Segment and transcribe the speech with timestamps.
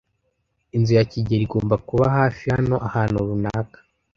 [0.75, 3.79] Inzu ya kigeli igomba kuba hafi hano ahantu runaka.